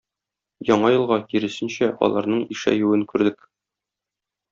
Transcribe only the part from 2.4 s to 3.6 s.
ишәюен күрдек.